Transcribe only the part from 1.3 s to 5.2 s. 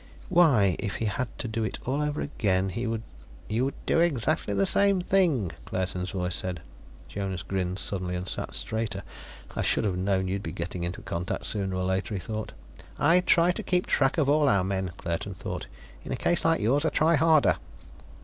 to do over again, he would "You would do exactly the same